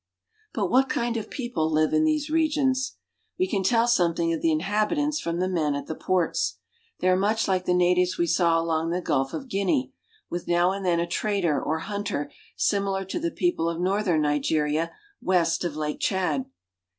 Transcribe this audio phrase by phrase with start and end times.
[0.55, 2.95] But what kind of peo Kple live in these regions?
[3.37, 6.57] We can tell something Kof the inhabitants from phe men at the ports.
[7.01, 9.93] They are much like the ■natives we saw along Jthe Gulf of Guinea,
[10.27, 14.49] with |aow and then a trader pr hunter similar to the wople of northern Nige
[14.59, 14.89] Pria
[15.21, 16.45] west of Lake Tchad.